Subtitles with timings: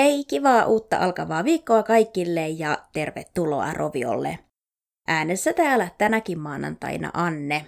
[0.00, 4.38] Hei, kivaa uutta alkavaa viikkoa kaikille ja tervetuloa Roviolle.
[5.08, 7.66] Äänessä täällä tänäkin maanantaina Anne.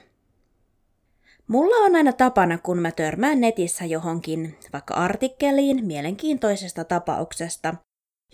[1.48, 7.74] Mulla on aina tapana, kun mä törmään netissä johonkin, vaikka artikkeliin mielenkiintoisesta tapauksesta,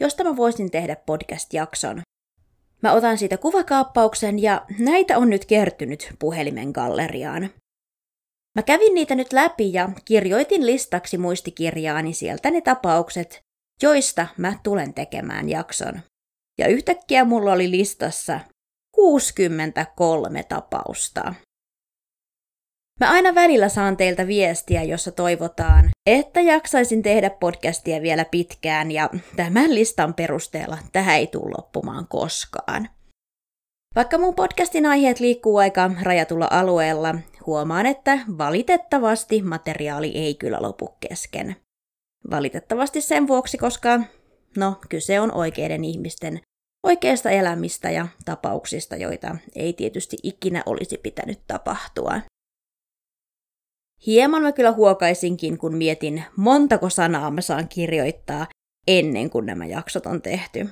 [0.01, 2.01] josta mä voisin tehdä podcast-jakson.
[2.83, 7.51] Mä otan siitä kuvakaappauksen ja näitä on nyt kertynyt puhelimen galleriaan.
[8.55, 13.48] Mä kävin niitä nyt läpi ja kirjoitin listaksi muistikirjaani sieltä ne tapaukset,
[13.83, 16.01] joista mä tulen tekemään jakson.
[16.59, 18.41] Ja yhtäkkiä mulla oli listassa
[18.95, 21.35] 63 tapausta.
[23.01, 29.11] Mä aina välillä saan teiltä viestiä, jossa toivotaan, että jaksaisin tehdä podcastia vielä pitkään ja
[29.37, 32.89] tämän listan perusteella tähän ei tule loppumaan koskaan.
[33.95, 37.15] Vaikka mun podcastin aiheet liikkuu aika rajatulla alueella,
[37.47, 41.57] huomaan, että valitettavasti materiaali ei kyllä lopu kesken.
[42.31, 44.01] Valitettavasti sen vuoksi, koska
[44.57, 46.41] no, kyse on oikeiden ihmisten
[46.83, 52.21] oikeista elämistä ja tapauksista, joita ei tietysti ikinä olisi pitänyt tapahtua.
[54.07, 58.47] Hieman mä kyllä huokaisinkin, kun mietin, montako sanaa mä saan kirjoittaa
[58.87, 60.69] ennen kuin nämä jaksot on tehty.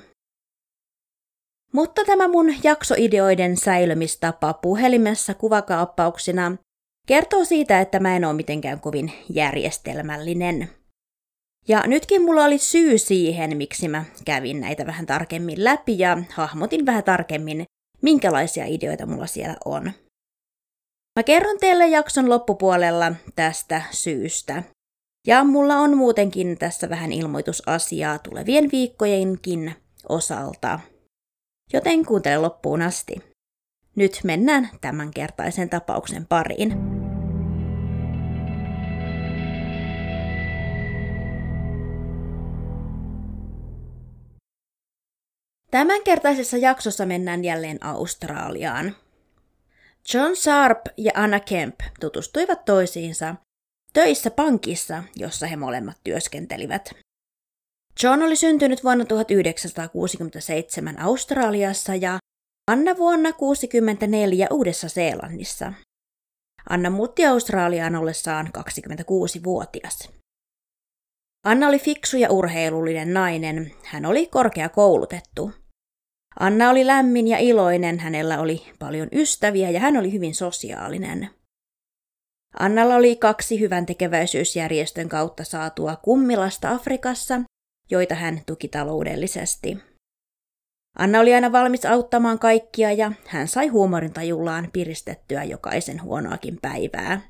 [1.73, 6.57] Mutta tämä mun jaksoideoiden säilymistapa puhelimessa kuvakaappauksina
[7.07, 10.76] kertoo siitä, että mä en ole mitenkään kovin järjestelmällinen.
[11.67, 16.85] Ja nytkin mulla oli syy siihen, miksi mä kävin näitä vähän tarkemmin läpi ja hahmotin
[16.85, 17.63] vähän tarkemmin,
[18.01, 19.91] minkälaisia ideoita mulla siellä on.
[21.19, 24.63] Mä kerron teille jakson loppupuolella tästä syystä.
[25.27, 29.75] Ja mulla on muutenkin tässä vähän ilmoitusasiaa tulevien viikkojenkin
[30.09, 30.79] osalta.
[31.73, 33.15] Joten kuuntele loppuun asti.
[33.95, 36.96] Nyt mennään tämänkertaisen tapauksen pariin.
[45.77, 48.95] Tämänkertaisessa jaksossa mennään jälleen Australiaan.
[50.13, 53.35] John Sharp ja Anna Kemp tutustuivat toisiinsa
[53.93, 56.91] töissä pankissa, jossa he molemmat työskentelivät.
[58.03, 62.17] John oli syntynyt vuonna 1967 Australiassa ja
[62.71, 65.73] Anna vuonna 1964 Uudessa-Seelannissa.
[66.69, 70.09] Anna muutti Australiaan ollessaan 26-vuotias.
[71.45, 73.71] Anna oli fiksu ja urheilullinen nainen.
[73.83, 75.51] Hän oli korkeakoulutettu.
[76.39, 81.29] Anna oli lämmin ja iloinen, hänellä oli paljon ystäviä ja hän oli hyvin sosiaalinen.
[82.59, 87.41] Annalla oli kaksi hyvän tekeväisyysjärjestön kautta saatua kummilasta Afrikassa,
[87.91, 89.77] joita hän tuki taloudellisesti.
[90.97, 97.21] Anna oli aina valmis auttamaan kaikkia ja hän sai huumorintajullaan piristettyä jokaisen huonoakin päivää.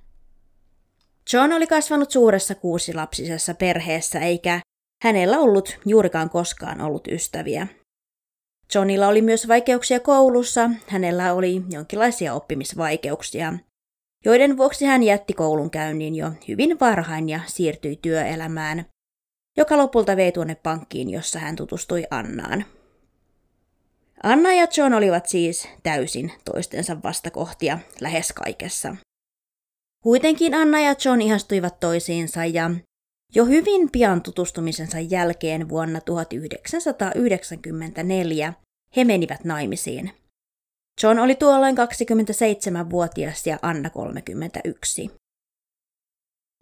[1.33, 4.59] John oli kasvanut suuressa kuusilapsisessa perheessä eikä
[5.03, 7.67] hänellä ollut juurikaan koskaan ollut ystäviä.
[8.75, 13.53] Johnilla oli myös vaikeuksia koulussa, hänellä oli jonkinlaisia oppimisvaikeuksia,
[14.25, 18.85] joiden vuoksi hän jätti koulunkäynnin jo hyvin varhain ja siirtyi työelämään,
[19.57, 22.65] joka lopulta vei tuonne pankkiin, jossa hän tutustui Annaan.
[24.23, 28.95] Anna ja John olivat siis täysin toistensa vastakohtia lähes kaikessa.
[30.03, 32.71] Kuitenkin Anna ja John ihastuivat toisiinsa ja
[33.35, 38.53] jo hyvin pian tutustumisensa jälkeen vuonna 1994
[38.95, 40.11] he menivät naimisiin.
[41.03, 45.11] John oli tuolloin 27-vuotias ja Anna 31.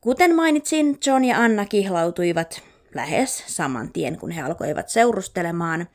[0.01, 2.63] Kuten mainitsin, John ja Anna kihlautuivat
[2.95, 5.87] lähes saman tien, kun he alkoivat seurustelemaan,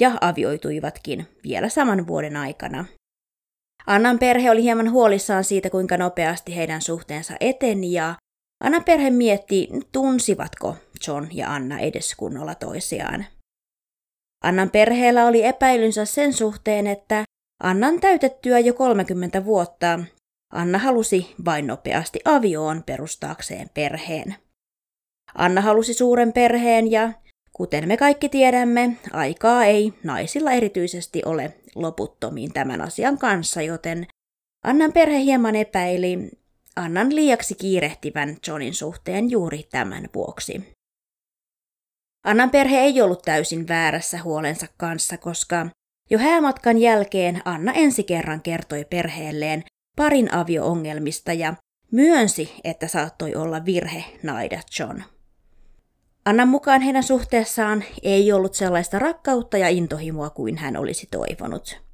[0.00, 2.84] ja avioituivatkin vielä saman vuoden aikana.
[3.86, 8.14] Annan perhe oli hieman huolissaan siitä, kuinka nopeasti heidän suhteensa eteni, ja
[8.64, 10.76] Annan perhe mietti, tunsivatko
[11.06, 13.26] John ja Anna edes kunnolla toisiaan.
[14.44, 17.24] Annan perheellä oli epäilynsä sen suhteen, että
[17.62, 20.00] Annan täytettyä jo 30 vuotta
[20.52, 24.34] Anna halusi vain nopeasti avioon perustaakseen perheen.
[25.34, 27.12] Anna halusi suuren perheen ja
[27.52, 34.06] kuten me kaikki tiedämme, aikaa ei naisilla erityisesti ole loputtomiin tämän asian kanssa, joten
[34.64, 36.39] Annan perhe hieman epäili
[36.76, 40.74] Annan liiaksi kiirehtivän Johnin suhteen juuri tämän vuoksi.
[42.24, 45.66] Annan perhe ei ollut täysin väärässä huolensa kanssa, koska
[46.10, 49.64] jo häämatkan jälkeen Anna ensi kerran kertoi perheelleen
[49.96, 51.54] parin avioongelmista ja
[51.92, 55.02] myönsi, että saattoi olla virhe naida John.
[56.24, 61.89] Annan mukaan heidän suhteessaan ei ollut sellaista rakkautta ja intohimoa kuin hän olisi toivonut.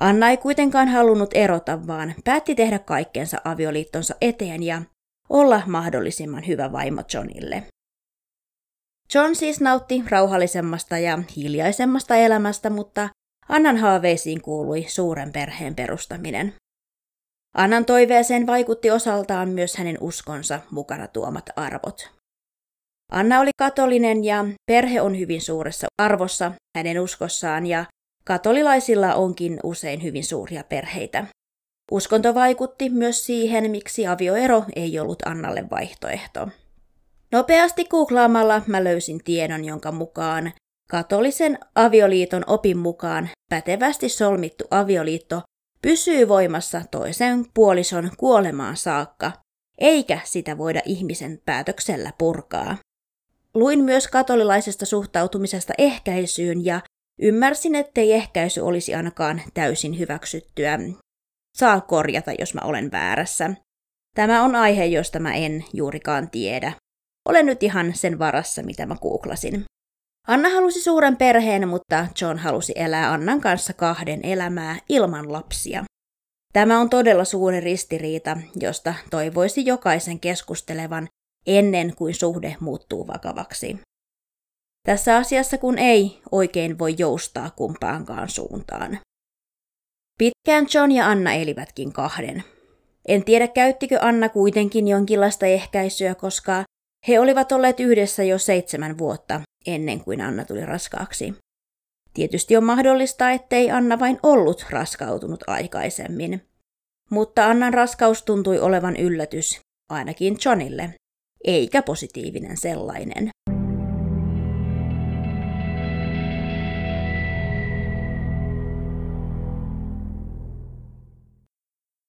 [0.00, 4.82] Anna ei kuitenkaan halunnut erota, vaan päätti tehdä kaikkensa avioliittonsa eteen ja
[5.28, 7.62] olla mahdollisimman hyvä vaimo Johnille.
[9.14, 13.08] John siis nautti rauhallisemmasta ja hiljaisemmasta elämästä, mutta
[13.48, 16.54] Annan haaveisiin kuului suuren perheen perustaminen.
[17.56, 22.10] Annan toiveeseen vaikutti osaltaan myös hänen uskonsa mukana tuomat arvot.
[23.12, 27.84] Anna oli katolinen ja perhe on hyvin suuressa arvossa hänen uskossaan ja
[28.24, 31.26] katolilaisilla onkin usein hyvin suuria perheitä.
[31.90, 36.48] Uskonto vaikutti myös siihen, miksi avioero ei ollut Annalle vaihtoehto.
[37.32, 40.52] Nopeasti googlaamalla mä löysin tiedon, jonka mukaan
[40.90, 45.42] katolisen avioliiton opin mukaan pätevästi solmittu avioliitto
[45.82, 49.32] pysyy voimassa toisen puolison kuolemaan saakka,
[49.78, 52.76] eikä sitä voida ihmisen päätöksellä purkaa.
[53.54, 56.80] Luin myös katolilaisesta suhtautumisesta ehkäisyyn ja
[57.22, 60.78] ymmärsin, ettei ehkäisy olisi ainakaan täysin hyväksyttyä.
[61.56, 63.50] Saa korjata, jos mä olen väärässä.
[64.14, 66.72] Tämä on aihe, josta mä en juurikaan tiedä.
[67.28, 69.64] Olen nyt ihan sen varassa, mitä mä googlasin.
[70.28, 75.84] Anna halusi suuren perheen, mutta John halusi elää Annan kanssa kahden elämää ilman lapsia.
[76.52, 81.08] Tämä on todella suuri ristiriita, josta toivoisi jokaisen keskustelevan
[81.46, 83.80] ennen kuin suhde muuttuu vakavaksi.
[84.86, 88.98] Tässä asiassa kun ei oikein voi joustaa kumpaankaan suuntaan.
[90.18, 92.44] Pitkään John ja Anna elivätkin kahden.
[93.08, 96.64] En tiedä käyttikö Anna kuitenkin jonkinlaista ehkäisyä, koska
[97.08, 101.34] he olivat olleet yhdessä jo seitsemän vuotta ennen kuin Anna tuli raskaaksi.
[102.14, 106.42] Tietysti on mahdollista, ettei Anna vain ollut raskautunut aikaisemmin.
[107.10, 109.60] Mutta Annan raskaus tuntui olevan yllätys,
[109.90, 110.94] ainakin Johnille,
[111.44, 113.30] eikä positiivinen sellainen.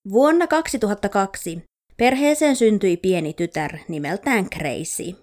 [0.09, 1.63] Vuonna 2002
[1.97, 5.15] perheeseen syntyi pieni tytär nimeltään Crazy.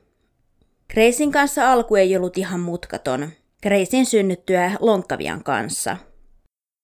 [0.89, 3.31] Kreisin kanssa alku ei ollut ihan mutkaton.
[3.63, 5.97] Kreisin synnyttyä lonkkavian kanssa.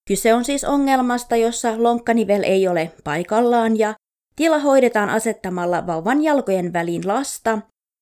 [0.08, 3.94] Kyse on siis ongelmasta, jossa lonkkanivel ei ole paikallaan ja
[4.37, 7.58] tila hoidetaan asettamalla vauvan jalkojen väliin lasta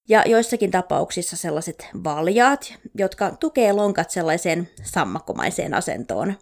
[0.09, 6.35] ja joissakin tapauksissa sellaiset valjaat, jotka tukee lonkat sellaiseen sammakkomaiseen asentoon.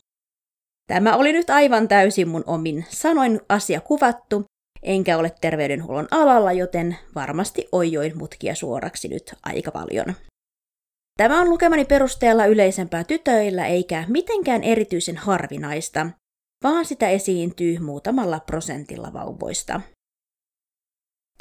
[0.90, 4.44] Tämä oli nyt aivan täysin mun omin sanoin asia kuvattu,
[4.82, 10.14] enkä ole terveydenhuollon alalla, joten varmasti oijoin mutkia suoraksi nyt aika paljon.
[11.19, 16.06] Tämä on lukemani perusteella yleisempää tytöillä eikä mitenkään erityisen harvinaista,
[16.64, 19.81] vaan sitä esiintyy muutamalla prosentilla vauvoista.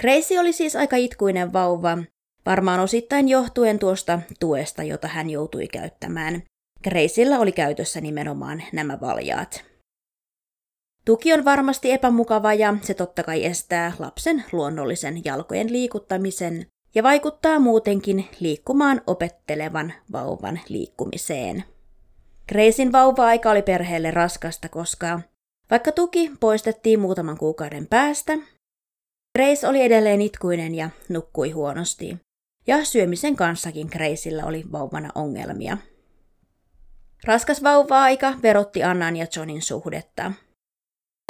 [0.01, 1.97] Gracie oli siis aika itkuinen vauva,
[2.45, 6.43] varmaan osittain johtuen tuosta tuesta, jota hän joutui käyttämään.
[6.83, 9.65] Graceilla oli käytössä nimenomaan nämä valjaat.
[11.05, 16.65] Tuki on varmasti epämukava ja se totta kai estää lapsen luonnollisen jalkojen liikuttamisen
[16.95, 21.63] ja vaikuttaa muutenkin liikkumaan opettelevan vauvan liikkumiseen.
[22.47, 25.21] Kreisin vauva-aika oli perheelle raskasta, koska
[25.71, 28.37] vaikka tuki poistettiin muutaman kuukauden päästä,
[29.37, 32.17] Grace oli edelleen itkuinen ja nukkui huonosti.
[32.67, 35.77] Ja syömisen kanssakin Graceillä oli vauvana ongelmia.
[37.23, 40.31] Raskas vauva-aika verotti Annan ja Johnin suhdetta.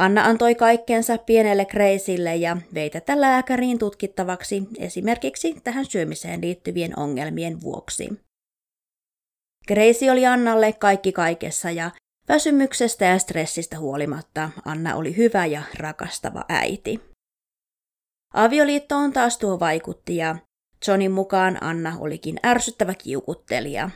[0.02, 7.62] Anna antoi kaikkensa pienelle Kreisille ja vei tätä lääkäriin tutkittavaksi esimerkiksi tähän syömiseen liittyvien ongelmien
[7.62, 8.10] vuoksi.
[9.68, 11.92] Kreisi oli Annalle kaikki kaikessa ja
[12.28, 17.02] väsymyksestä ja stressistä huolimatta Anna oli hyvä ja rakastava äiti.
[18.34, 20.36] Avioliittoon taas tuo vaikutti ja
[20.88, 23.90] Johnin mukaan Anna olikin ärsyttävä kiukuttelija.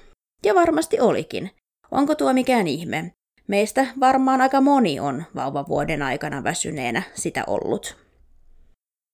[0.45, 1.51] Ja varmasti olikin.
[1.93, 3.13] Onko tuo mikään ihme?
[3.47, 7.97] Meistä varmaan aika moni on vauvavuoden aikana väsyneenä sitä ollut.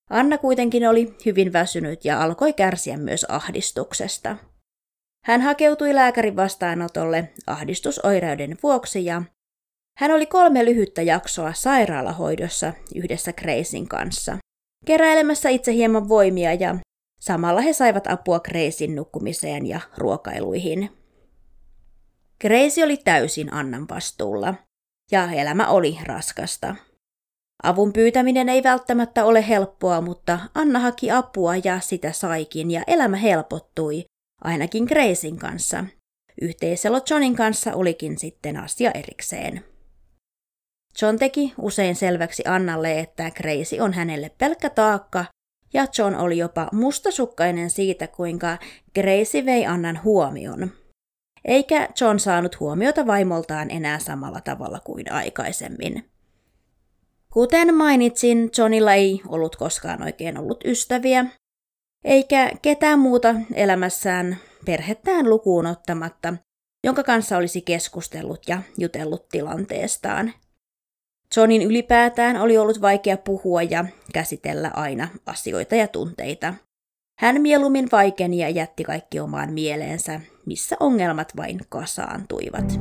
[0.09, 4.35] Anna kuitenkin oli hyvin väsynyt ja alkoi kärsiä myös ahdistuksesta.
[5.25, 9.21] Hän hakeutui lääkärin vastaanotolle ahdistusoireuden vuoksi ja
[9.97, 14.37] hän oli kolme lyhyttä jaksoa sairaalahoidossa yhdessä Kreisin kanssa,
[14.85, 16.75] keräilemässä itse hieman voimia ja
[17.21, 20.98] samalla he saivat apua Kreisin nukkumiseen ja ruokailuihin.
[22.41, 24.53] Grace oli täysin Annan vastuulla,
[25.11, 26.75] ja elämä oli raskasta.
[27.63, 33.17] Avun pyytäminen ei välttämättä ole helppoa, mutta Anna haki apua ja sitä saikin, ja elämä
[33.17, 34.05] helpottui,
[34.43, 35.85] ainakin Gracein kanssa.
[36.41, 39.65] Yhteisellä Johnin kanssa olikin sitten asia erikseen.
[41.01, 45.25] John teki usein selväksi Annalle, että Grace on hänelle pelkkä taakka,
[45.73, 48.57] ja John oli jopa mustasukkainen siitä, kuinka
[48.95, 50.71] Grace vei Annan huomion
[51.49, 56.09] eikä John saanut huomiota vaimoltaan enää samalla tavalla kuin aikaisemmin.
[57.33, 61.25] Kuten mainitsin, Johnilla ei ollut koskaan oikein ollut ystäviä,
[62.03, 66.33] eikä ketään muuta elämässään perhettään lukuun ottamatta,
[66.83, 70.33] jonka kanssa olisi keskustellut ja jutellut tilanteestaan.
[71.35, 76.53] Johnin ylipäätään oli ollut vaikea puhua ja käsitellä aina asioita ja tunteita.
[77.19, 82.79] Hän mieluummin vaikeni ja jätti kaikki omaan mieleensä, missä ongelmat vain kasaantuivat.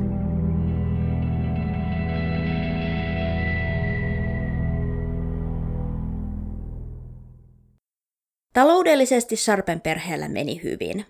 [8.53, 11.05] Taloudellisesti Sharpen perheellä meni hyvin.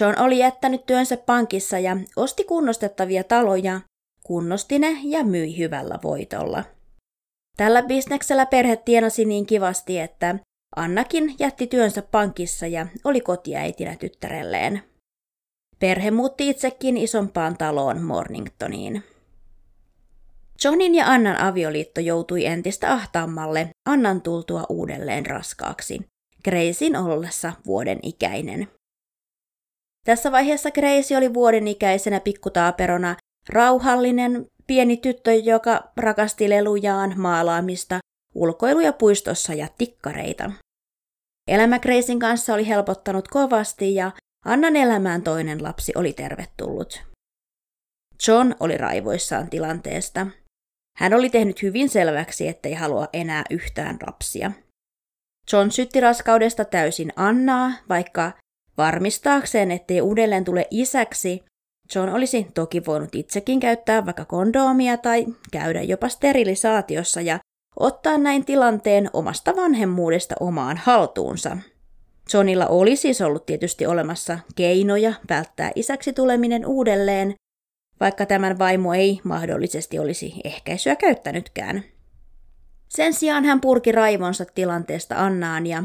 [0.00, 3.80] John oli jättänyt työnsä pankissa ja osti kunnostettavia taloja,
[4.22, 6.64] kunnosti ne ja myi hyvällä voitolla.
[7.56, 10.38] Tällä bisneksellä perhe tienasi niin kivasti, että
[10.78, 14.82] Annakin jätti työnsä pankissa ja oli kotiäitinä tyttärelleen.
[15.78, 19.04] Perhe muutti itsekin isompaan taloon Morningtoniin.
[20.64, 26.00] Johnin ja Annan avioliitto joutui entistä ahtaammalle Annan tultua uudelleen raskaaksi,
[26.44, 28.68] Gracyn ollessa vuoden ikäinen.
[30.04, 33.16] Tässä vaiheessa Grace oli vuoden ikäisenä pikkutaaperona
[33.48, 37.98] rauhallinen, pieni tyttö, joka rakasti lelujaan, maalaamista,
[38.34, 40.50] ulkoiluja puistossa ja tikkareita.
[41.48, 44.10] Elämä Gracyn kanssa oli helpottanut kovasti ja
[44.44, 47.02] Annan elämään toinen lapsi oli tervetullut.
[48.28, 50.26] John oli raivoissaan tilanteesta.
[50.98, 54.52] Hän oli tehnyt hyvin selväksi, ettei halua enää yhtään lapsia.
[55.52, 58.32] John sytti raskaudesta täysin Annaa, vaikka
[58.78, 61.44] varmistaakseen, ettei uudelleen tule isäksi,
[61.94, 67.38] John olisi toki voinut itsekin käyttää vaikka kondoomia tai käydä jopa sterilisaatiossa ja
[67.80, 71.56] ottaa näin tilanteen omasta vanhemmuudesta omaan haltuunsa.
[72.34, 77.34] Johnilla oli siis ollut tietysti olemassa keinoja välttää isäksi tuleminen uudelleen,
[78.00, 81.84] vaikka tämän vaimo ei mahdollisesti olisi ehkäisyä käyttänytkään.
[82.88, 85.84] Sen sijaan hän purki raivonsa tilanteesta Annaan ja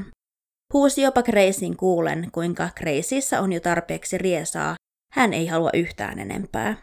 [0.73, 4.75] huusi jopa Gracyn kuulen, kuinka Graceissa on jo tarpeeksi riesaa,
[5.13, 6.77] hän ei halua yhtään enempää.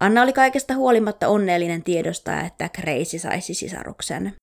[0.00, 4.34] Anna oli kaikesta huolimatta onnellinen tiedosta, että Gracie saisi sisaruksen.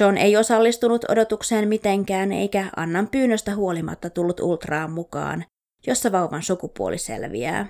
[0.00, 5.44] John ei osallistunut odotukseen mitenkään eikä Annan pyynnöstä huolimatta tullut ultraan mukaan,
[5.86, 7.66] jossa vauvan sukupuoli selviää.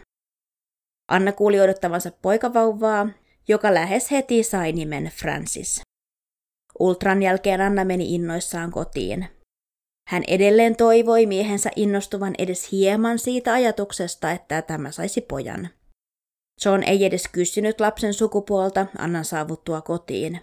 [1.09, 3.09] Anna kuuli odottavansa poikavauvaa,
[3.49, 5.83] joka lähes heti sai nimen Francis.
[6.81, 9.29] Ultran jälkeen Anna meni innoissaan kotiin.
[10.09, 15.69] Hän edelleen toivoi miehensä innostuvan edes hieman siitä ajatuksesta, että tämä saisi pojan.
[16.65, 20.41] John ei edes kysynyt lapsen sukupuolta Annan saavuttua kotiin.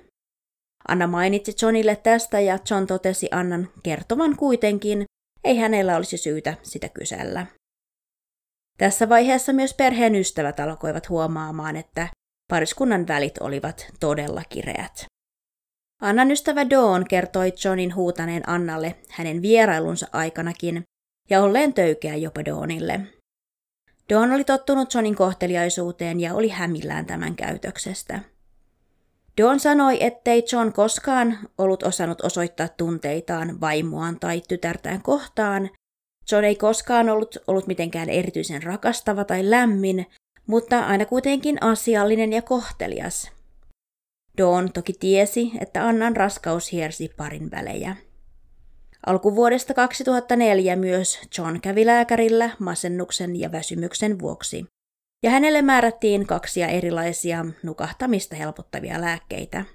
[0.88, 5.05] Anna mainitsi Johnille tästä ja John totesi Annan kertovan kuitenkin,
[5.43, 7.45] ei hänellä olisi syytä sitä kysellä.
[8.77, 12.07] Tässä vaiheessa myös perheen ystävät alkoivat huomaamaan, että
[12.50, 15.05] pariskunnan välit olivat todella kireät.
[16.01, 20.83] Annan ystävä Dawn kertoi Johnin huutaneen Annalle hänen vierailunsa aikanakin
[21.29, 23.16] ja olleen töykeä jopa Dawnille.
[24.09, 28.19] Dawn oli tottunut Johnin kohteliaisuuteen ja oli hämillään tämän käytöksestä.
[29.41, 35.69] Dawn sanoi, ettei John koskaan ollut osannut osoittaa tunteitaan vaimoaan tai tytärtään kohtaan.
[36.31, 40.05] John ei koskaan ollut, ollut mitenkään erityisen rakastava tai lämmin,
[40.47, 43.31] mutta aina kuitenkin asiallinen ja kohtelias.
[44.37, 47.95] Dawn toki tiesi, että Annan raskaus hiersi parin välejä.
[49.07, 54.65] Alkuvuodesta 2004 myös John kävi lääkärillä masennuksen ja väsymyksen vuoksi,
[55.23, 59.65] ja hänelle määrättiin kaksia erilaisia nukahtamista helpottavia lääkkeitä.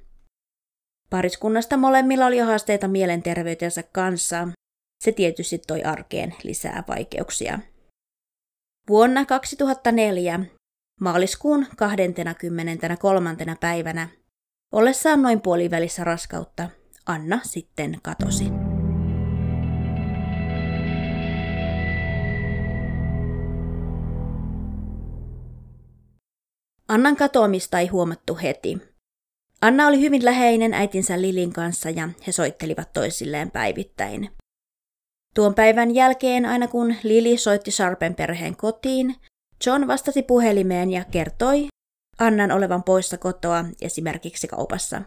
[1.10, 4.48] Pariskunnasta molemmilla oli haasteita mielenterveytensä kanssa.
[5.04, 7.58] Se tietysti toi arkeen lisää vaikeuksia.
[8.88, 10.40] Vuonna 2004
[11.00, 13.36] maaliskuun 23.
[13.60, 14.08] päivänä
[14.72, 16.68] ollessaan noin puolivälissä raskautta
[17.06, 18.72] Anna sitten katosi.
[26.92, 28.78] Annan katoamista ei huomattu heti.
[29.62, 34.30] Anna oli hyvin läheinen äitinsä Lilin kanssa ja he soittelivat toisilleen päivittäin.
[35.34, 39.16] Tuon päivän jälkeen, aina kun Lili soitti Sharpen perheen kotiin,
[39.66, 41.68] John vastasi puhelimeen ja kertoi
[42.18, 45.02] Annan olevan poissa kotoa esimerkiksi kaupassa.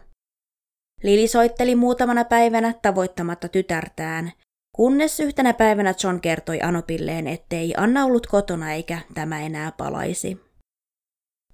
[1.02, 4.32] Lili soitteli muutamana päivänä tavoittamatta tytärtään,
[4.76, 10.45] kunnes yhtenä päivänä John kertoi Anopilleen, ettei Anna ollut kotona eikä tämä enää palaisi.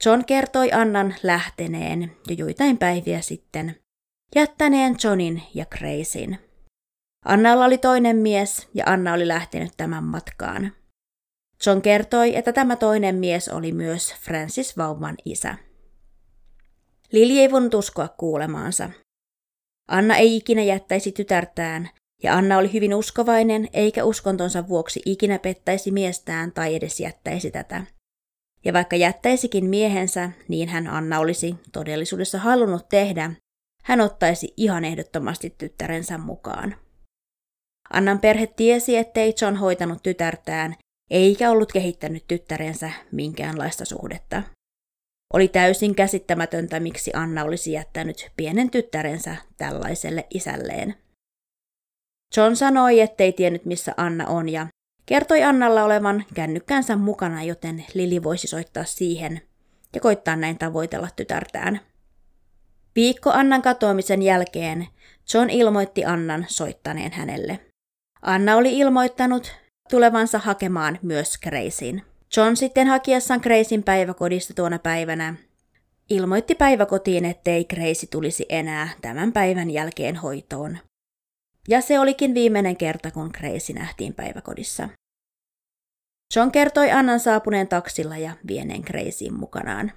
[0.06, 3.76] John kertoi Annan lähteneen jo joitain päiviä sitten,
[4.34, 6.38] jättäneen Johnin ja Gracyn.
[7.24, 10.72] Annalla oli toinen mies ja Anna oli lähtenyt tämän matkaan.
[11.66, 15.54] John kertoi, että tämä toinen mies oli myös Francis vauvan isä.
[17.12, 18.90] Lili ei voinut uskoa kuulemaansa.
[19.88, 21.88] Anna ei ikinä jättäisi tytärtään,
[22.22, 27.84] Ja Anna oli hyvin uskovainen, eikä uskontonsa vuoksi ikinä pettäisi miestään tai edes jättäisi tätä.
[28.64, 33.32] Ja vaikka jättäisikin miehensä, niin hän Anna olisi todellisuudessa halunnut tehdä,
[33.84, 36.76] hän ottaisi ihan ehdottomasti tyttärensä mukaan.
[37.90, 40.74] Annan perhe tiesi, ettei John hoitanut tytärtään,
[41.10, 44.42] eikä ollut kehittänyt tyttärensä minkäänlaista suhdetta.
[45.32, 50.94] Oli täysin käsittämätöntä, miksi Anna olisi jättänyt pienen tyttärensä tällaiselle isälleen.
[52.36, 54.66] John sanoi, ettei tiennyt missä Anna on ja
[55.06, 59.40] kertoi Annalla olevan kännykkänsä mukana, joten Lili voisi soittaa siihen
[59.94, 61.80] ja koittaa näin tavoitella tytärtään.
[62.96, 64.86] Viikko Annan katoamisen jälkeen
[65.34, 67.58] John ilmoitti Annan soittaneen hänelle.
[68.22, 69.52] Anna oli ilmoittanut
[69.90, 72.02] tulevansa hakemaan myös Gracin.
[72.36, 75.34] John sitten hakiessaan Gracin päiväkodista tuona päivänä
[76.10, 80.78] ilmoitti päiväkotiin, ettei Grace tulisi enää tämän päivän jälkeen hoitoon.
[81.68, 84.88] Ja se olikin viimeinen kerta, kun Grace nähtiin päiväkodissa.
[86.36, 89.92] John kertoi Annan saapuneen taksilla ja vieneen Graceen mukanaan.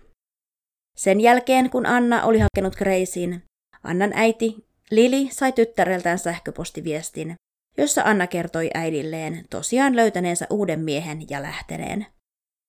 [0.98, 3.44] Sen jälkeen, kun Anna oli hakenut Graceen,
[3.84, 7.36] Annan äiti Lili sai tyttäreltään sähköpostiviestin,
[7.78, 12.06] jossa Anna kertoi äidilleen tosiaan löytäneensä uuden miehen ja lähteneen.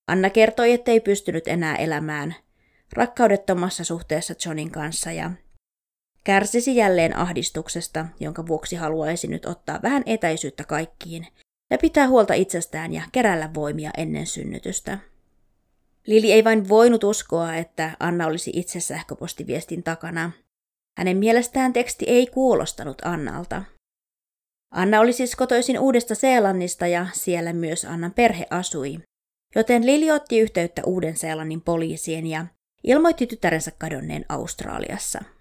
[0.09, 2.35] Anna kertoi, ettei pystynyt enää elämään
[2.93, 5.31] rakkaudettomassa suhteessa Johnin kanssa ja
[6.27, 11.27] kärsisi jälleen ahdistuksesta, jonka vuoksi haluaisi nyt ottaa vähän etäisyyttä kaikkiin
[11.71, 14.99] ja pitää huolta itsestään ja kerällä voimia ennen synnytystä.
[16.07, 20.31] Lili ei vain voinut uskoa, että Anna olisi itse sähköpostiviestin takana.
[20.99, 23.63] Hänen mielestään teksti ei kuulostanut Annalta.
[24.75, 28.99] Anna oli siis kotoisin Uudesta Seelannista ja siellä myös Annan perhe asui,
[29.55, 32.47] joten Lili otti yhteyttä Uuden-Seelannin poliisiin ja
[32.85, 35.36] ilmoitti tyttärensä kadonneen Australiassa.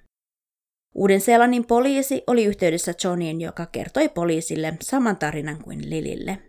[0.96, 6.42] Uuden-Seelannin poliisi oli yhteydessä Johniin, joka kertoi poliisille saman tarinan kuin Lilille.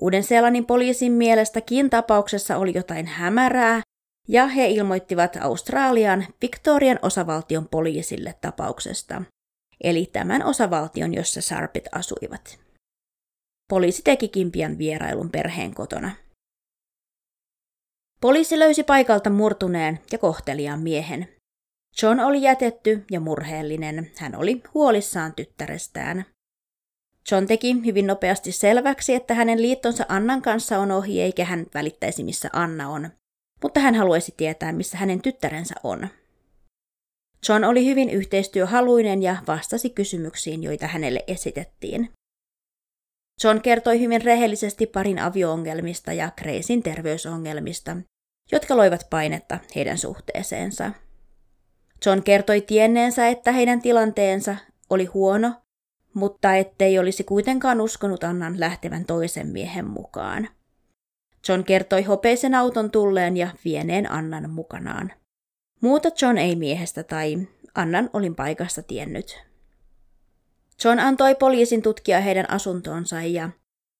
[0.00, 3.82] Uuden-Seelannin poliisin mielestäkin tapauksessa oli jotain hämärää,
[4.28, 9.22] ja he ilmoittivat Australian Victorian osavaltion poliisille tapauksesta,
[9.84, 12.58] eli tämän osavaltion, jossa Sarpit asuivat.
[13.68, 16.10] Poliisi tekikin pian vierailun perheen kotona.
[18.20, 21.37] Poliisi löysi paikalta murtuneen ja kohteliaan miehen.
[22.02, 24.10] John oli jätetty ja murheellinen.
[24.16, 26.24] Hän oli huolissaan tyttärestään.
[27.30, 32.24] John teki hyvin nopeasti selväksi, että hänen liittonsa Annan kanssa on ohi eikä hän välittäisi
[32.24, 33.10] missä Anna on,
[33.62, 36.08] mutta hän haluaisi tietää missä hänen tyttärensä on.
[37.48, 42.10] John oli hyvin yhteistyöhaluinen ja vastasi kysymyksiin, joita hänelle esitettiin.
[43.44, 47.96] John kertoi hyvin rehellisesti parin avioongelmista ja Gracen terveysongelmista,
[48.52, 50.90] jotka loivat painetta heidän suhteeseensa.
[52.06, 54.56] John kertoi tienneensä, että heidän tilanteensa
[54.90, 55.52] oli huono,
[56.14, 60.48] mutta ettei olisi kuitenkaan uskonut Annan lähtevän toisen miehen mukaan.
[61.48, 65.12] John kertoi hopeisen auton tulleen ja vieneen Annan mukanaan.
[65.80, 69.44] Muuta John ei miehestä tai Annan olin paikasta tiennyt.
[70.84, 73.50] John antoi poliisin tutkia heidän asuntonsa ja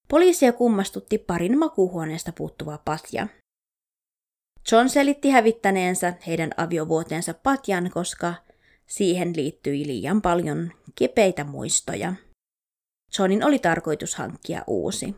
[0.08, 3.26] poliisia kummastutti parin makuuhuoneesta puuttuva patja.
[4.72, 8.34] John selitti hävittäneensä heidän aviovuoteensa patjan, koska
[8.86, 12.14] siihen liittyi liian paljon kipeitä muistoja.
[13.18, 15.14] Johnin oli tarkoitus hankkia uusi.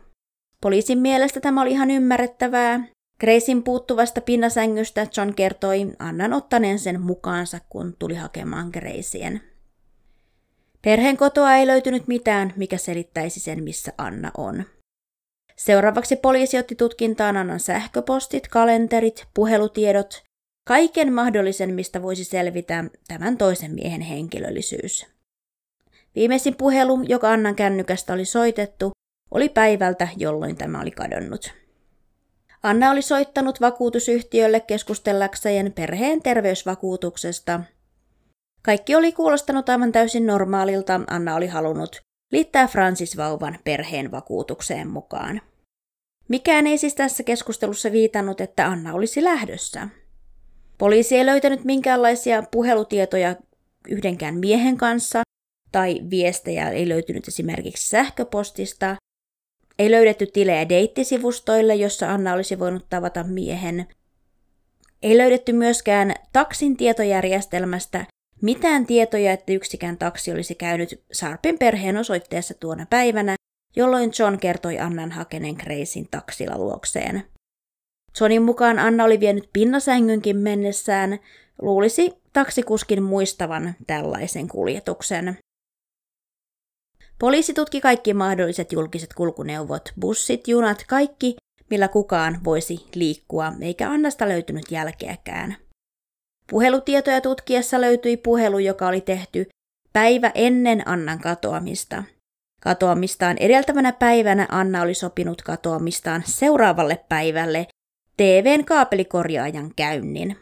[0.61, 2.87] Poliisin mielestä tämä oli ihan ymmärrettävää.
[3.19, 9.41] Gracein puuttuvasta pinnasängystä John kertoi Annan ottaneen sen mukaansa, kun tuli hakemaan Graceen.
[10.81, 14.65] Perheen kotoa ei löytynyt mitään, mikä selittäisi sen, missä Anna on.
[15.65, 20.23] Seuraavaksi poliisi otti tutkintaan Annan sähköpostit, kalenterit, puhelutiedot,
[20.67, 25.07] kaiken mahdollisen, mistä voisi selvitä tämän toisen miehen henkilöllisyys.
[26.15, 28.91] Viimeisin puhelu, joka Annan kännykästä oli soitettu,
[29.31, 31.53] oli päivältä, jolloin tämä oli kadonnut.
[32.63, 37.59] Anna oli soittanut vakuutusyhtiölle keskustellakseen perheen terveysvakuutuksesta.
[38.61, 41.01] Kaikki oli kuulostanut aivan täysin normaalilta.
[41.07, 45.41] Anna oli halunnut liittää Francis vauvan perheen vakuutukseen mukaan.
[46.31, 49.87] Mikään ei siis tässä keskustelussa viitannut, että Anna olisi lähdössä.
[50.77, 53.35] Poliisi ei löytänyt minkäänlaisia puhelutietoja
[53.89, 55.21] yhdenkään miehen kanssa,
[55.71, 58.95] tai viestejä ei löytynyt esimerkiksi sähköpostista.
[59.79, 63.87] Ei löydetty tilejä deittisivustoille, jossa Anna olisi voinut tavata miehen.
[65.03, 68.05] Ei löydetty myöskään taksin tietojärjestelmästä
[68.41, 73.35] mitään tietoja, että yksikään taksi olisi käynyt Sarpin perheen osoitteessa tuona päivänä,
[73.75, 77.23] jolloin John kertoi Annan hakeneen Gracein taksilla luokseen.
[78.19, 81.19] Johnin mukaan Anna oli vienyt pinnasängynkin mennessään,
[81.61, 85.37] luulisi taksikuskin muistavan tällaisen kuljetuksen.
[87.19, 91.35] Poliisi tutki kaikki mahdolliset julkiset kulkuneuvot, bussit, junat, kaikki,
[91.69, 95.55] millä kukaan voisi liikkua, eikä Annasta löytynyt jälkeäkään.
[96.49, 99.49] Puhelutietoja tutkiessa löytyi puhelu, joka oli tehty
[99.93, 102.03] päivä ennen Annan katoamista.
[102.63, 107.67] Katoamistaan edeltävänä päivänä Anna oli sopinut katoamistaan seuraavalle päivälle
[108.17, 110.37] TVn kaapelikorjaajan käynnin.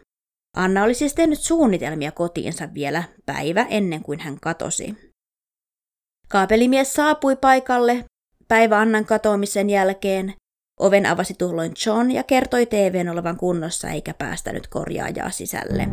[0.57, 5.13] Anna oli siis tehnyt suunnitelmia kotiinsa vielä päivä ennen kuin hän katosi.
[6.27, 8.05] Kaapelimies saapui paikalle
[8.47, 10.33] päivä Annan katoamisen jälkeen.
[10.79, 15.87] Oven avasi tuolloin John ja kertoi TVn olevan kunnossa eikä päästänyt korjaajaa sisälle.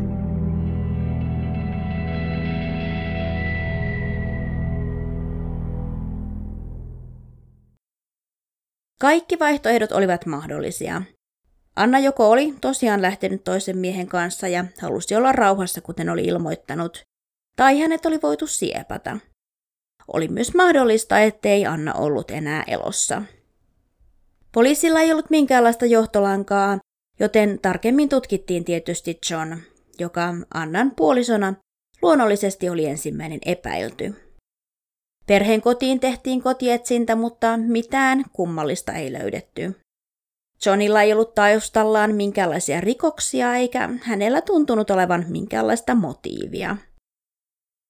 [9.00, 11.02] Kaikki vaihtoehdot olivat mahdollisia.
[11.76, 17.02] Anna joko oli tosiaan lähtenyt toisen miehen kanssa ja halusi olla rauhassa, kuten oli ilmoittanut,
[17.56, 19.18] tai hänet oli voitu siepata.
[20.12, 23.22] Oli myös mahdollista, ettei Anna ollut enää elossa.
[24.52, 26.78] Poliisilla ei ollut minkäänlaista johtolankaa,
[27.20, 29.56] joten tarkemmin tutkittiin tietysti John,
[29.98, 31.54] joka Annan puolisona
[32.02, 34.25] luonnollisesti oli ensimmäinen epäilty.
[35.26, 39.80] Perheen kotiin tehtiin kotietsintä, mutta mitään kummallista ei löydetty.
[40.66, 46.76] Johnilla ei ollut taustallaan minkäänlaisia rikoksia eikä hänellä tuntunut olevan minkäänlaista motiivia.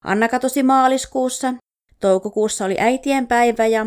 [0.05, 1.55] Anna katosi maaliskuussa,
[2.01, 3.87] toukokuussa oli äitien päivä ja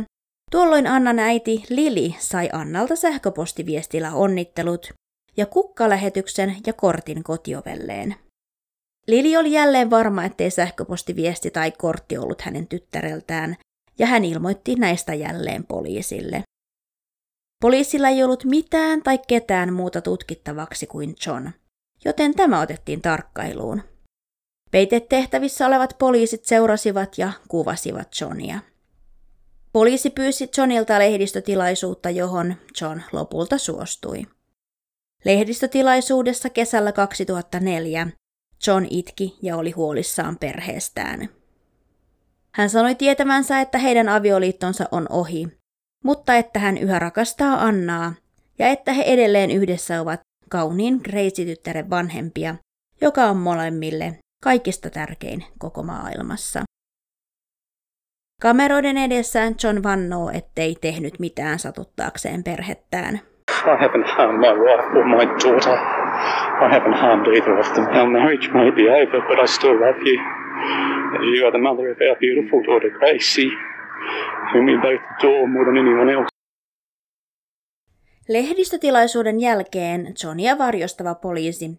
[0.52, 4.94] tuolloin Annan äiti Lili sai Annalta sähköpostiviestillä onnittelut
[5.38, 8.16] ja kukkalähetyksen ja kortin kotiovelleen.
[9.10, 13.58] Lili oli jälleen varma, ettei sähköpostiviesti tai kortti ollut hänen tyttäreltään,
[14.00, 16.44] ja hän ilmoitti näistä jälleen poliisille.
[17.62, 21.50] Poliisilla ei ollut mitään tai ketään muuta tutkittavaksi kuin John,
[22.06, 23.84] joten tämä otettiin tarkkailuun.
[24.72, 28.60] Peitetehtävissä olevat poliisit seurasivat ja kuvasivat Johnia.
[29.74, 34.22] Poliisi pyysi Johnilta lehdistötilaisuutta, johon John lopulta suostui.
[35.26, 38.08] Lehdistötilaisuudessa kesällä 2004
[38.68, 41.30] John itki ja oli huolissaan perheestään.
[42.56, 45.48] Hän sanoi tietävänsä, että heidän avioliittonsa on ohi,
[46.04, 48.14] mutta että hän yhä rakastaa Annaa
[48.60, 52.56] ja että he edelleen yhdessä ovat kauniin Gracie-tyttären vanhempia,
[53.02, 56.64] joka on molemmille kaikista tärkein koko maailmassa.
[58.42, 63.16] Kameroiden edessään John vannoo, ettei tehnyt mitään satuttaakseen perhettään.
[63.16, 65.99] I haven't harmed my wife or my daughter.
[66.62, 67.86] I haven't harmed either of them.
[67.86, 70.18] Our marriage may be over, but I still love you.
[71.34, 73.52] You are the mother of our beautiful daughter, Gracie,
[74.54, 76.30] whom we both adore more than anyone else.
[78.28, 81.72] Lehdistötilaisuuden jälkeen Johnia varjostava poliisi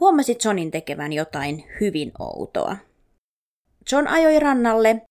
[0.00, 2.76] huomasi Johnin tekevän jotain hyvin outoa.
[3.92, 5.02] John ajoi rannalle,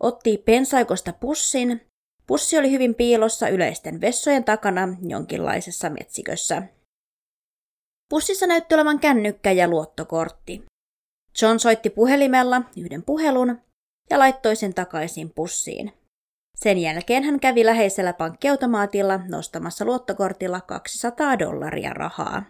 [0.00, 1.80] otti pensaikosta pussin
[2.26, 6.62] Pussi oli hyvin piilossa yleisten vessojen takana jonkinlaisessa metsikössä.
[8.08, 10.64] Pussissa näytti olevan kännykkä ja luottokortti.
[11.42, 13.60] John soitti puhelimella yhden puhelun
[14.10, 15.92] ja laittoi sen takaisin pussiin.
[16.54, 22.42] Sen jälkeen hän kävi läheisellä pankkiautomaatilla nostamassa luottokortilla 200 dollaria rahaa.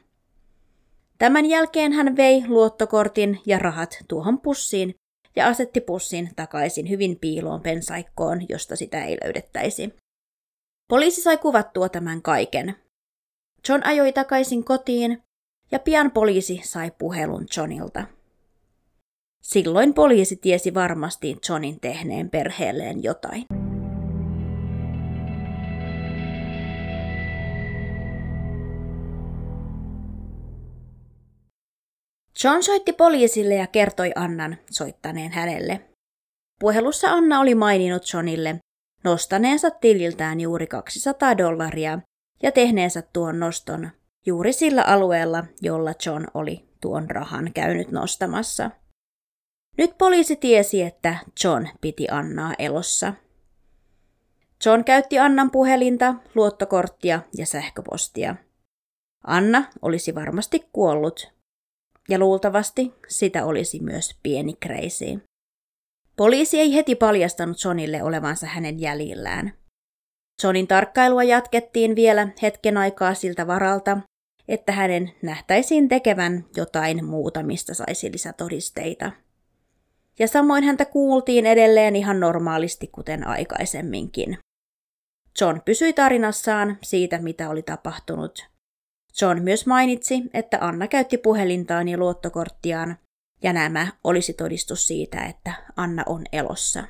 [1.18, 4.94] Tämän jälkeen hän vei luottokortin ja rahat tuohon pussiin
[5.36, 9.94] ja asetti pussin takaisin hyvin piiloon pensaikkoon, josta sitä ei löydettäisi.
[10.88, 12.76] Poliisi sai kuvattua tämän kaiken.
[13.68, 15.22] John ajoi takaisin kotiin
[15.74, 18.04] ja pian poliisi sai puhelun Johnilta.
[19.42, 23.44] Silloin poliisi tiesi varmasti Johnin tehneen perheelleen jotain.
[32.44, 35.80] John soitti poliisille ja kertoi Annan soittaneen hänelle.
[36.60, 38.58] Puhelussa Anna oli maininnut Johnille
[39.04, 41.98] nostaneensa tililtään juuri 200 dollaria
[42.42, 43.90] ja tehneensä tuon noston
[44.26, 48.70] juuri sillä alueella, jolla John oli tuon rahan käynyt nostamassa.
[49.78, 53.14] Nyt poliisi tiesi, että John piti Annaa elossa.
[54.66, 58.37] John käytti Annan puhelinta, luottokorttia ja sähköpostia.
[59.26, 61.32] Anna olisi varmasti kuollut,
[62.08, 65.20] ja luultavasti sitä olisi myös pieni Crazy.
[66.16, 69.52] Poliisi ei heti paljastanut Johnille olevansa hänen jäljillään.
[70.42, 73.98] Johnin tarkkailua jatkettiin vielä hetken aikaa siltä varalta,
[74.48, 79.12] että hänen nähtäisiin tekevän jotain muuta, mistä saisi lisätodisteita.
[80.18, 84.38] Ja samoin häntä kuultiin edelleen ihan normaalisti kuten aikaisemminkin.
[85.40, 88.54] John pysyi tarinassaan siitä, mitä oli tapahtunut,
[89.20, 92.98] John myös mainitsi, että Anna käytti puhelintaan ja luottokorttiaan,
[93.42, 96.85] ja nämä olisi todistus siitä, että Anna on elossa.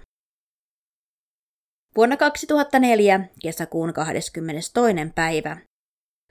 [1.96, 5.12] Vuonna 2004 kesäkuun 22.
[5.14, 5.56] päivä,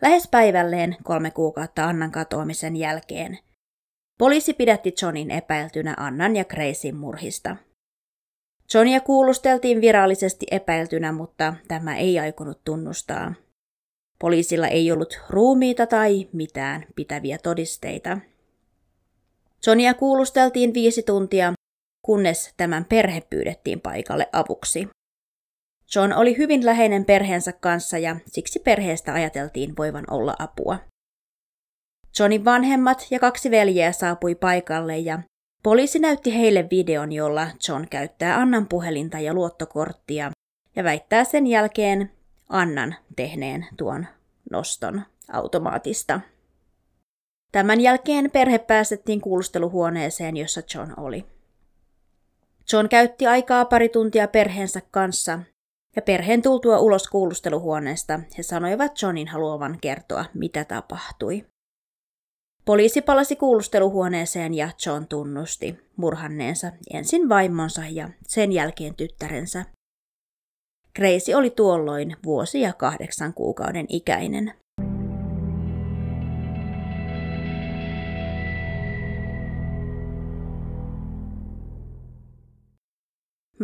[0.03, 3.39] lähes päivälleen kolme kuukautta Annan katoamisen jälkeen,
[4.17, 7.55] poliisi pidätti Johnin epäiltynä Annan ja Gracyn murhista.
[8.73, 13.33] Johnia kuulusteltiin virallisesti epäiltynä, mutta tämä ei aikonut tunnustaa.
[14.19, 18.17] Poliisilla ei ollut ruumiita tai mitään pitäviä todisteita.
[19.67, 21.53] Johnia kuulusteltiin viisi tuntia,
[22.01, 24.87] kunnes tämän perhe pyydettiin paikalle avuksi.
[25.95, 30.77] John oli hyvin läheinen perheensä kanssa ja siksi perheestä ajateltiin voivan olla apua.
[32.19, 35.19] Johnin vanhemmat ja kaksi veljeä saapui paikalle ja
[35.63, 40.31] poliisi näytti heille videon, jolla John käyttää Annan puhelinta ja luottokorttia
[40.75, 42.11] ja väittää sen jälkeen
[42.49, 44.05] Annan tehneen tuon
[44.51, 45.01] noston
[45.31, 46.19] automaatista.
[47.51, 51.25] Tämän jälkeen perhe päästettiin kuulusteluhuoneeseen, jossa John oli.
[52.73, 55.39] John käytti aikaa pari tuntia perheensä kanssa,
[55.95, 61.45] ja perheen tultua ulos kuulusteluhuoneesta he sanoivat Johnin haluavan kertoa, mitä tapahtui.
[62.65, 69.65] Poliisi palasi kuulusteluhuoneeseen ja John tunnusti murhanneensa ensin vaimonsa ja sen jälkeen tyttärensä.
[70.95, 74.53] Gracie oli tuolloin vuosi ja kahdeksan kuukauden ikäinen.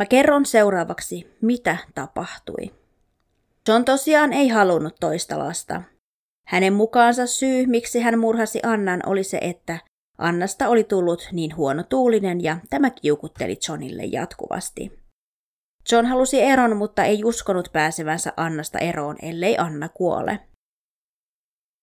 [0.00, 2.74] Mä kerron seuraavaksi, mitä tapahtui.
[3.68, 5.82] John tosiaan ei halunnut toista lasta.
[6.46, 9.78] Hänen mukaansa syy, miksi hän murhasi Annan, oli se, että
[10.18, 15.00] Annasta oli tullut niin huono tuulinen ja tämä kiukutteli Johnille jatkuvasti.
[15.92, 20.40] John halusi eron, mutta ei uskonut pääsevänsä Annasta eroon, ellei Anna kuole.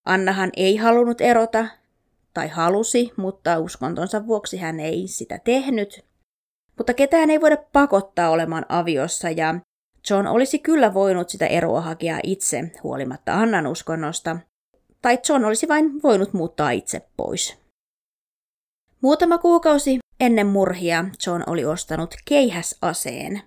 [0.06, 1.68] Annahan ei halunnut erota,
[2.34, 6.07] tai halusi, mutta uskontonsa vuoksi hän ei sitä tehnyt,
[6.78, 9.56] mutta ketään ei voida pakottaa olemaan aviossa ja
[10.10, 14.38] John olisi kyllä voinut sitä eroa hakea itse huolimatta Annan uskonnosta,
[15.02, 17.58] tai John olisi vain voinut muuttaa itse pois.
[19.02, 23.42] Muutama kuukausi ennen murhia John oli ostanut keihäsaseen.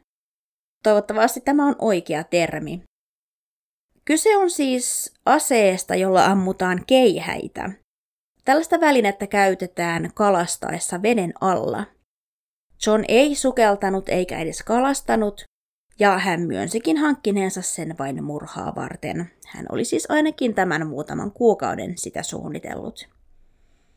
[0.82, 2.82] Toivottavasti tämä on oikea termi.
[4.04, 7.70] Kyse on siis aseesta, jolla ammutaan keihäitä.
[8.44, 11.84] Tällaista välinettä käytetään kalastaessa veden alla–
[12.86, 15.44] John ei sukeltanut eikä edes kalastanut,
[15.98, 19.30] ja hän myönsikin hankkineensa sen vain murhaa varten.
[19.46, 23.08] Hän oli siis ainakin tämän muutaman kuukauden sitä suunnitellut.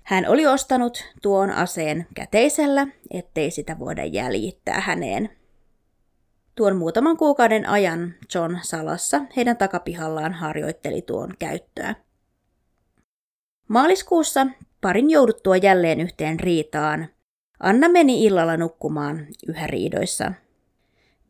[0.04, 5.30] Hän oli ostanut tuon aseen käteisellä, ettei sitä voida jäljittää häneen.
[6.56, 11.96] Tuon muutaman kuukauden ajan John salassa heidän takapihallaan harjoitteli tuon käyttöä.
[13.68, 14.48] Maaliskuussa
[14.82, 17.08] parin jouduttua jälleen yhteen riitaan
[17.64, 20.34] Anna meni illalla nukkumaan yhä riidoissa.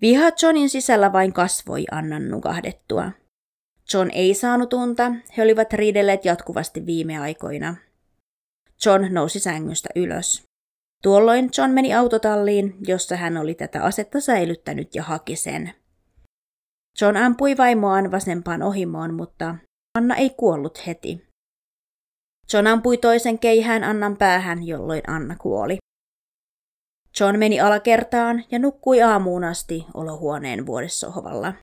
[0.01, 3.11] Viha Johnin sisällä vain kasvoi Annan nukahdettua.
[3.93, 7.75] John ei saanut unta, he olivat riidelleet jatkuvasti viime aikoina.
[8.85, 10.43] John nousi sängystä ylös.
[11.03, 15.73] Tuolloin John meni autotalliin, jossa hän oli tätä asetta säilyttänyt ja haki sen.
[17.01, 19.55] John ampui vaimoaan vasempaan ohimoon, mutta
[19.97, 21.27] Anna ei kuollut heti.
[22.53, 25.77] John ampui toisen keihään Annan päähän, jolloin Anna kuoli.
[27.19, 31.53] John meni alakertaan ja nukkui aamuun asti olohuoneen vuodessohvalla.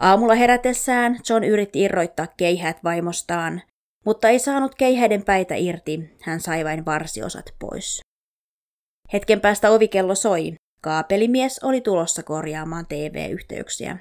[0.00, 3.62] Aamulla herätessään John yritti irroittaa keihät vaimostaan,
[4.04, 8.00] mutta ei saanut keihäiden päitä irti, hän sai vain varsiosat pois.
[9.12, 10.54] Hetken päästä ovikello soi.
[10.80, 13.98] Kaapelimies oli tulossa korjaamaan TV-yhteyksiä.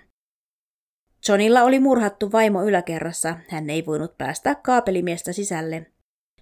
[1.29, 5.91] Johnilla oli murhattu vaimo yläkerrassa, hän ei voinut päästä kaapelimiestä sisälle,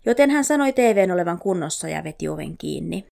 [0.06, 3.06] joten hän sanoi TVn olevan kunnossa ja veti oven kiinni.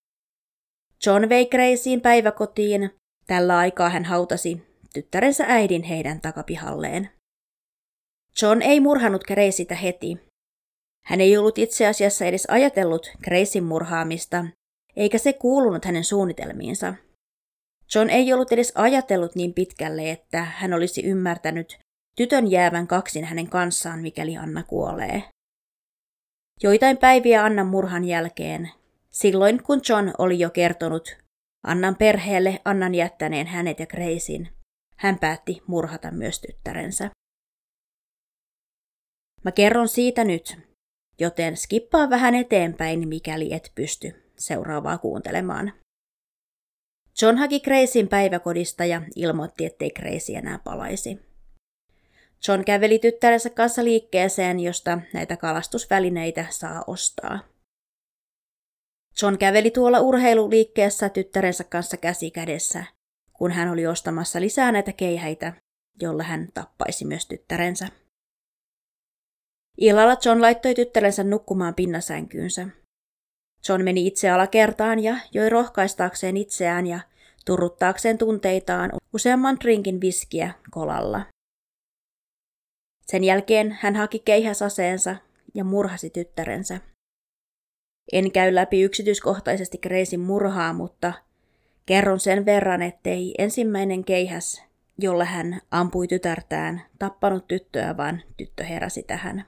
[1.05, 2.89] John vei Graceen päiväkotiin.
[3.27, 4.61] Tällä aikaa hän hautasi
[4.93, 7.09] tyttärensä äidin heidän takapihalleen.
[8.41, 10.17] John ei murhanut Graceytä heti.
[11.05, 14.45] Hän ei ollut itse asiassa edes ajatellut Gracein murhaamista,
[14.95, 16.93] eikä se kuulunut hänen suunnitelmiinsa.
[17.95, 21.79] John ei ollut edes ajatellut niin pitkälle, että hän olisi ymmärtänyt
[22.17, 25.23] tytön jäävän kaksin hänen kanssaan, mikäli Anna kuolee.
[26.63, 28.69] Joitain päiviä Annan murhan jälkeen
[29.11, 31.17] Silloin kun John oli jo kertonut
[31.63, 34.49] Annan perheelle Annan jättäneen hänet ja Gracein,
[34.95, 37.09] hän päätti murhata myös tyttärensä.
[39.43, 40.57] Mä kerron siitä nyt,
[41.19, 45.73] joten skippaa vähän eteenpäin, mikäli et pysty seuraavaa kuuntelemaan.
[47.21, 51.19] John haki Gracein päiväkodista ja ilmoitti, ettei Grace enää palaisi.
[52.47, 57.50] John käveli tyttärensä kanssa liikkeeseen, josta näitä kalastusvälineitä saa ostaa.
[59.21, 62.83] John käveli tuolla urheiluliikkeessä tyttärensä kanssa käsi kädessä,
[63.33, 65.53] kun hän oli ostamassa lisää näitä keihäitä,
[66.01, 67.87] jolla hän tappaisi myös tyttärensä.
[69.77, 72.67] Illalla John laittoi tyttärensä nukkumaan pinnasänkyynsä.
[73.69, 76.99] John meni itse alakertaan ja joi rohkaistaakseen itseään ja
[77.45, 81.25] turruttaakseen tunteitaan useamman drinkin viskiä kolalla.
[83.07, 85.15] Sen jälkeen hän haki keihäsaseensa
[85.53, 86.79] ja murhasi tyttärensä.
[88.11, 91.13] En käy läpi yksityiskohtaisesti Kreisin murhaa, mutta
[91.85, 94.63] kerron sen verran, ettei ensimmäinen keihäs,
[94.97, 99.45] jolla hän ampui tytärtään, tappanut tyttöä, vaan tyttö heräsi tähän.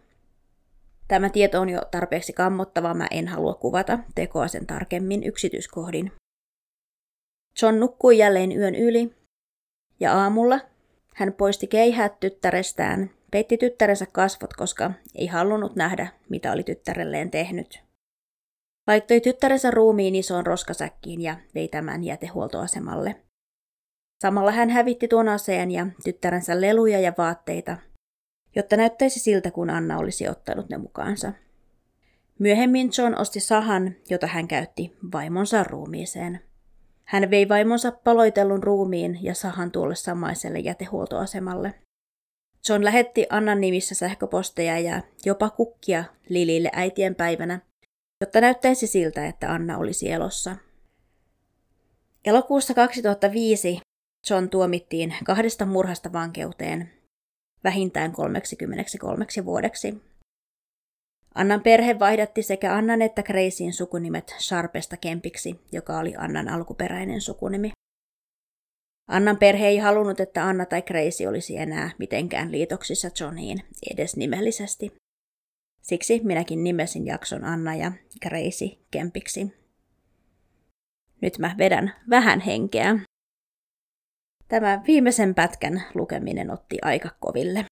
[1.08, 6.12] Tämä tieto on jo tarpeeksi kammottava, mä en halua kuvata tekoa sen tarkemmin yksityiskohdin.
[7.62, 9.16] John nukkui jälleen yön yli,
[10.00, 10.60] ja aamulla
[11.16, 17.83] hän poisti keihät tyttärestään, peitti tyttärensä kasvot, koska ei halunnut nähdä, mitä oli tyttärelleen tehnyt.
[18.88, 23.16] Laittoi tyttärensä ruumiin isoon roskasäkkiin ja vei tämän jätehuoltoasemalle.
[24.22, 27.78] Samalla hän hävitti tuon aseen ja tyttärensä leluja ja vaatteita,
[28.56, 31.34] jotta näyttäisi siltä, kun Anna olisi ottanut ne mukaansa.
[32.40, 36.40] Myöhemmin John osti sahan, jota hän käytti vaimonsa ruumiiseen.
[37.04, 41.74] Hän vei vaimonsa paloitellun ruumiin ja sahan tuolle samaiselle jätehuoltoasemalle.
[42.70, 47.60] John lähetti Annan nimissä sähköposteja ja jopa kukkia Lilille äitien päivänä,
[48.24, 50.56] jotta näyttäisi siltä, että Anna olisi elossa.
[52.26, 53.80] Elokuussa 2005
[54.30, 56.90] John tuomittiin kahdesta murhasta vankeuteen
[57.64, 60.02] vähintään 33 vuodeksi.
[61.36, 67.72] Annan perhe vaihdatti sekä Annan että Kreisin sukunimet Sharpesta Kempiksi, joka oli Annan alkuperäinen sukunimi.
[69.08, 75.03] Annan perhe ei halunnut, että Anna tai Kreisi olisi enää mitenkään liitoksissa Johniin, edes nimellisesti.
[75.84, 77.92] Siksi minäkin nimesin jakson Anna ja
[78.22, 79.54] Kreisi Kempiksi.
[81.22, 83.00] Nyt mä vedän vähän henkeä.
[84.48, 87.66] Tämä viimeisen pätkän lukeminen otti aika koville.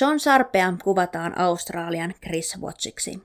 [0.00, 3.22] John Sarpea kuvataan Australian Chris Watchiksi.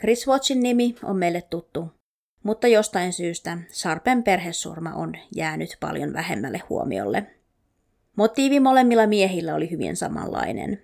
[0.00, 1.99] Chris Watchin nimi on meille tuttu,
[2.42, 7.26] mutta jostain syystä Sarpen perhesurma on jäänyt paljon vähemmälle huomiolle.
[8.16, 10.82] Motiivi molemmilla miehillä oli hyvin samanlainen.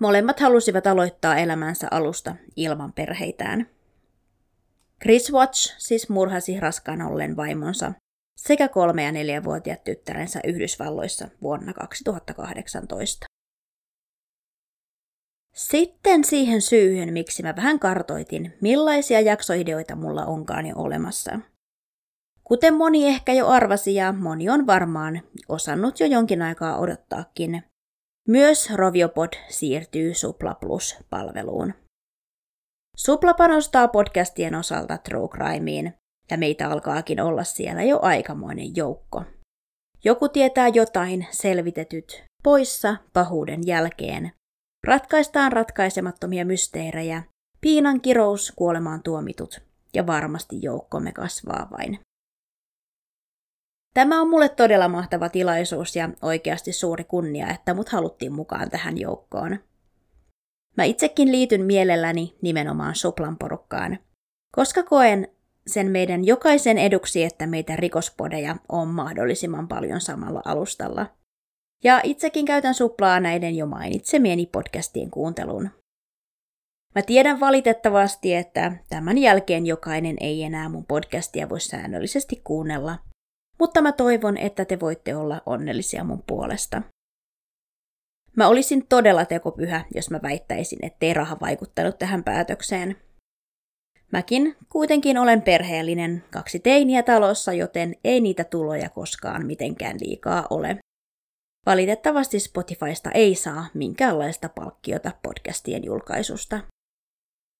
[0.00, 3.66] Molemmat halusivat aloittaa elämänsä alusta ilman perheitään.
[5.02, 7.92] Chris Watch siis murhasi raskaan ollen vaimonsa
[8.36, 13.25] sekä kolme- ja neljävuotiaat tyttärensä Yhdysvalloissa vuonna 2018.
[15.56, 21.40] Sitten siihen syyhyn, miksi mä vähän kartoitin, millaisia jaksoideoita mulla onkaan jo olemassa.
[22.44, 27.62] Kuten moni ehkä jo arvasi ja moni on varmaan osannut jo jonkin aikaa odottaakin,
[28.28, 31.74] myös Roviopod siirtyy Supla Plus-palveluun.
[32.96, 35.94] Supla panostaa podcastien osalta True Crimeen,
[36.30, 39.24] ja meitä alkaakin olla siellä jo aikamoinen joukko.
[40.04, 44.32] Joku tietää jotain selvitetyt poissa pahuuden jälkeen.
[44.86, 47.22] Ratkaistaan ratkaisemattomia mysteerejä,
[47.60, 49.60] piinan kirous kuolemaan tuomitut,
[49.94, 51.98] ja varmasti joukkomme kasvaa vain.
[53.94, 58.98] Tämä on mulle todella mahtava tilaisuus ja oikeasti suuri kunnia, että mut haluttiin mukaan tähän
[58.98, 59.58] joukkoon.
[60.76, 63.98] Mä itsekin liityn mielelläni nimenomaan Suplan porukkaan,
[64.56, 65.28] koska koen
[65.66, 71.06] sen meidän jokaisen eduksi, että meitä rikospodeja on mahdollisimman paljon samalla alustalla.
[71.84, 75.70] Ja itsekin käytän suplaa näiden jo mainitsemieni podcastien kuunteluun.
[76.94, 82.98] Mä tiedän valitettavasti, että tämän jälkeen jokainen ei enää mun podcastia voi säännöllisesti kuunnella,
[83.58, 86.82] mutta mä toivon, että te voitte olla onnellisia mun puolesta.
[88.36, 92.96] Mä olisin todella tekopyhä, jos mä väittäisin, ettei raha vaikuttanut tähän päätökseen.
[94.12, 100.78] Mäkin kuitenkin olen perheellinen, kaksi teiniä talossa, joten ei niitä tuloja koskaan mitenkään liikaa ole.
[101.66, 106.60] Valitettavasti Spotifysta ei saa minkäänlaista palkkiota podcastien julkaisusta.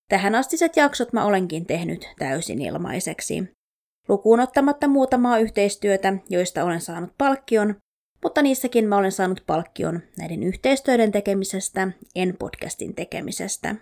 [0.08, 3.44] Tähän astiset jaksot mä olenkin tehnyt täysin ilmaiseksi,
[4.08, 7.76] lukuun ottamatta muutamaa yhteistyötä, joista olen saanut palkkion,
[8.22, 13.74] mutta niissäkin mä olen saanut palkkion näiden yhteistyöiden tekemisestä, en podcastin tekemisestä.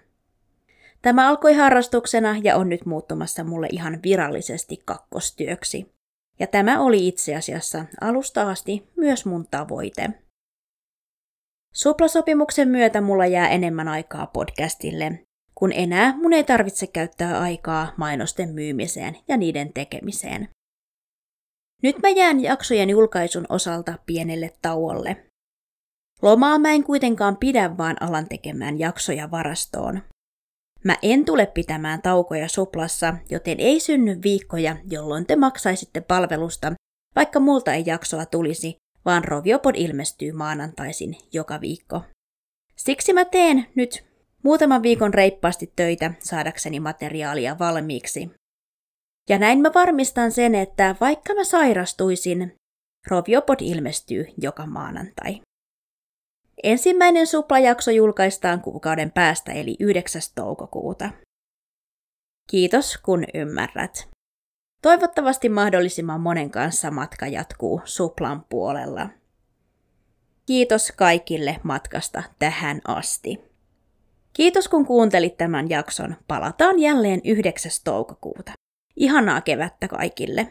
[1.02, 5.93] Tämä alkoi harrastuksena ja on nyt muuttumassa mulle ihan virallisesti kakkostyöksi.
[6.38, 10.10] Ja tämä oli itse asiassa alusta asti myös mun tavoite.
[11.74, 15.24] Suplasopimuksen myötä mulla jää enemmän aikaa podcastille,
[15.54, 20.48] kun enää mun ei tarvitse käyttää aikaa mainosten myymiseen ja niiden tekemiseen.
[21.82, 25.26] Nyt mä jään jaksojen julkaisun osalta pienelle tauolle.
[26.22, 30.02] Lomaa mä en kuitenkaan pidä vaan alan tekemään jaksoja varastoon.
[30.84, 36.72] Mä en tule pitämään taukoja suplassa, joten ei synny viikkoja, jolloin te maksaisitte palvelusta,
[37.16, 42.02] vaikka multa ei jaksoa tulisi, vaan Roviopod ilmestyy maanantaisin joka viikko.
[42.76, 44.04] Siksi mä teen nyt
[44.42, 48.30] muutaman viikon reippaasti töitä saadakseni materiaalia valmiiksi.
[49.28, 52.54] Ja näin mä varmistan sen, että vaikka mä sairastuisin,
[53.06, 55.40] Roviopod ilmestyy joka maanantai.
[56.64, 60.22] Ensimmäinen suplajakso julkaistaan kuukauden päästä eli 9.
[60.34, 61.10] toukokuuta.
[62.50, 64.08] Kiitos kun ymmärrät.
[64.82, 69.08] Toivottavasti mahdollisimman monen kanssa matka jatkuu suplan puolella.
[70.46, 73.44] Kiitos kaikille matkasta tähän asti.
[74.32, 76.16] Kiitos kun kuuntelit tämän jakson.
[76.28, 77.72] Palataan jälleen 9.
[77.84, 78.52] toukokuuta.
[78.96, 80.50] Ihanaa kevättä kaikille!